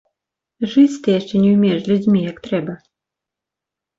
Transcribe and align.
Жыць 0.71 1.01
ты 1.07 1.13
яшчэ 1.19 1.35
не 1.43 1.51
ўмееш 1.57 1.79
з 1.83 1.87
людзьмі, 1.91 2.19
як 2.31 2.37
трэба. 2.47 2.73